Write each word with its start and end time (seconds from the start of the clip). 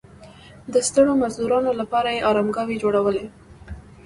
د 0.73 0.75
ستړو 0.87 1.11
مزدورانو 1.21 1.71
لپاره 1.81 2.09
یې 2.15 2.25
ارامګاوې 2.29 2.75
جوړولې. 2.83 3.25